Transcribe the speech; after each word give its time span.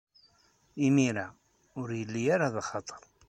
Imir-a, 0.85 1.27
ur 1.79 1.89
yelli 1.99 2.23
ara 2.33 2.53
d 2.53 2.55
axatar. 2.61 3.03